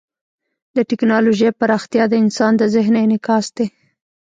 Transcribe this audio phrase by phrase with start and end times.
[0.75, 3.65] د ټیکنالوژۍ پراختیا د انسان د ذهن انعکاس دی.